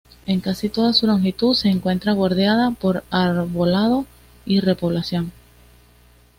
En 0.25 0.39
casi 0.39 0.67
toda 0.69 0.93
su 0.93 1.05
longitud 1.05 1.53
se 1.53 1.69
encuentra 1.69 2.15
bordeada 2.15 2.71
por 2.71 3.03
arbolado 3.11 4.07
de 4.47 4.59
repoblación. 4.59 5.31